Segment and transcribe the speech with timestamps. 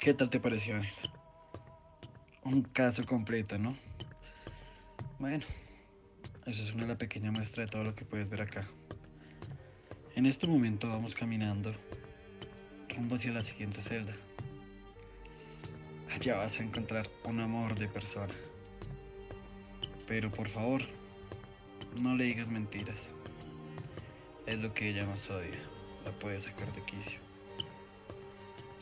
[0.00, 1.10] ¿Qué tal te pareció, Ángel?
[2.42, 3.76] Un caso completo, ¿no?
[5.18, 5.44] Bueno,
[6.46, 8.66] eso es una pequeña muestra de todo lo que puedes ver acá.
[10.16, 11.74] En este momento vamos caminando
[12.88, 14.14] rumbo hacia la siguiente celda.
[16.10, 18.34] Allá vas a encontrar un amor de persona.
[20.08, 20.80] Pero por favor,
[22.00, 23.10] no le digas mentiras.
[24.46, 25.60] Es lo que ella más odia.
[26.06, 27.29] La puede sacar de quicio.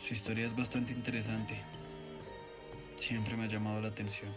[0.06, 1.60] Su historia es bastante interesante.
[2.96, 4.32] Siempre me ha llamado la atención.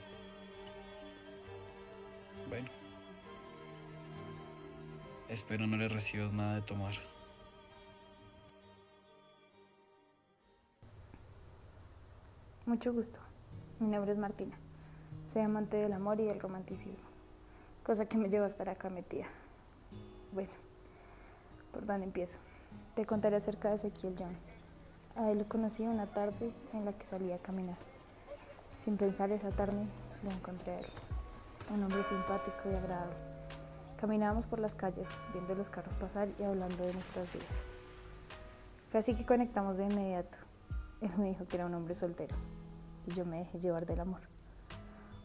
[2.49, 2.69] Bueno.
[5.29, 6.93] Espero no le recibas nada de tomar.
[12.66, 13.19] Mucho gusto.
[13.80, 14.57] Mi nombre es Martina.
[15.25, 17.07] Soy amante del amor y del romanticismo,
[17.83, 19.27] cosa que me lleva a estar acá metida.
[20.33, 20.52] Bueno,
[21.71, 22.38] ¿por dónde empiezo?
[22.95, 24.50] Te contaré acerca de Ezequiel John.
[25.16, 27.78] A él lo conocí una tarde en la que salí a caminar.
[28.80, 29.86] Sin pensar esa tarde,
[30.23, 30.86] lo encontré a él.
[31.73, 33.16] Un hombre simpático y agradable.
[33.98, 37.73] Caminábamos por las calles, viendo los carros pasar y hablando de nuestras vidas.
[38.89, 40.38] Fue así que conectamos de inmediato.
[41.02, 42.36] Él me dijo que era un hombre soltero
[43.06, 44.22] y yo me dejé llevar del amor.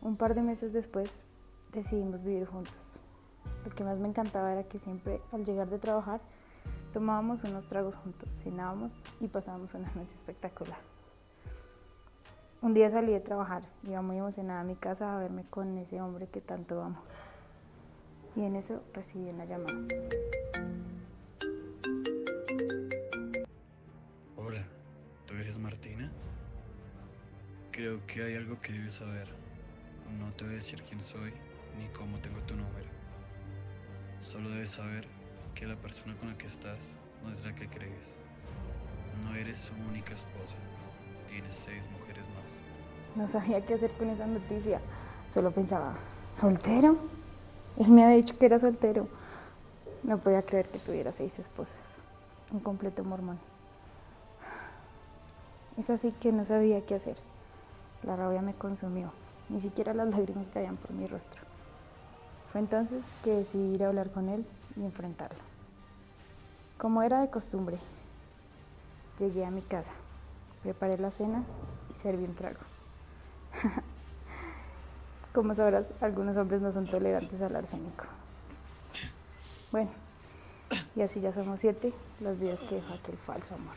[0.02, 1.24] Un par de meses después
[1.72, 2.98] decidimos vivir juntos.
[3.64, 6.20] Lo que más me encantaba era que siempre al llegar de trabajar
[6.96, 10.78] tomábamos unos tragos juntos, cenábamos y pasábamos una noche espectacular.
[12.62, 16.00] Un día salí de trabajar, iba muy emocionada a mi casa a verme con ese
[16.00, 17.02] hombre que tanto amo.
[18.34, 19.76] Y en eso recibí una llamada.
[24.38, 24.64] Hola,
[25.26, 26.10] ¿tú eres Martina?
[27.72, 29.28] Creo que hay algo que debes saber.
[30.18, 31.34] No te voy a decir quién soy
[31.78, 32.88] ni cómo tengo tu número.
[34.22, 35.15] Solo debes saber
[35.56, 36.78] que la persona con la que estás
[37.24, 38.04] no es la que crees.
[39.24, 40.54] No eres su única esposa.
[41.30, 43.16] Tienes seis mujeres más.
[43.16, 44.80] No sabía qué hacer con esa noticia.
[45.30, 45.94] Solo pensaba,
[46.34, 46.98] ¿soltero?
[47.78, 49.08] Él me había dicho que era soltero.
[50.02, 51.80] No podía creer que tuviera seis esposas.
[52.52, 53.38] Un completo mormón.
[55.78, 57.16] Es así que no sabía qué hacer.
[58.02, 59.10] La rabia me consumió.
[59.48, 61.42] Ni siquiera las lágrimas caían por mi rostro.
[62.50, 64.44] Fue entonces que decidí ir a hablar con él
[64.76, 65.40] y enfrentarlo.
[66.78, 67.78] Como era de costumbre,
[69.18, 69.92] llegué a mi casa,
[70.62, 71.44] preparé la cena
[71.90, 72.60] y serví un trago.
[75.32, 78.04] Como sabrás, algunos hombres no son tolerantes al arsénico.
[79.70, 79.90] Bueno,
[80.94, 83.74] y así ya somos siete las vidas que dejó aquel falso amor.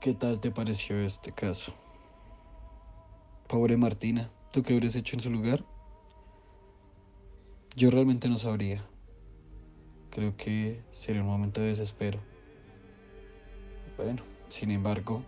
[0.00, 1.74] ¿Qué tal te pareció este caso?
[3.48, 5.64] Pobre Martina, ¿tú qué hubieras hecho en su lugar?
[7.76, 8.84] Yo realmente no sabría.
[10.10, 12.18] Creo que sería un momento de desespero.
[13.96, 15.22] Bueno, sin embargo,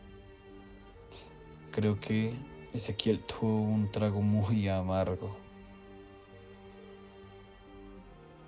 [1.70, 2.34] creo que
[2.72, 5.36] Ezequiel tuvo un trago muy amargo.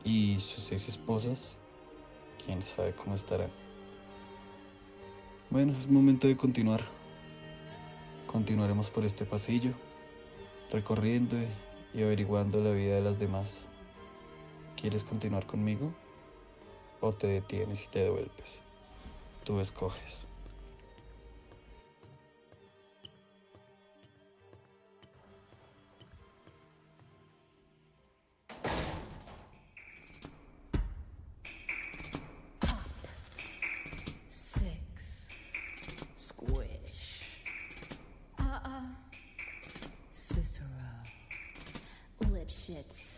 [0.05, 1.59] Y sus seis esposas,
[2.45, 3.51] quién sabe cómo estarán.
[5.51, 6.83] Bueno, es momento de continuar.
[8.27, 9.73] Continuaremos por este pasillo,
[10.73, 11.37] recorriendo
[11.93, 13.59] y averiguando la vida de las demás.
[14.81, 15.93] ¿Quieres continuar conmigo?
[17.01, 18.61] ¿O te detienes y te devuelves?
[19.45, 20.27] Tú escoges.
[42.49, 42.87] Shit.
[42.89, 43.12] shits.